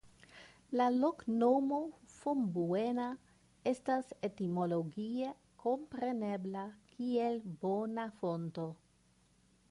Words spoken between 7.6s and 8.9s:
"Bona Fonto".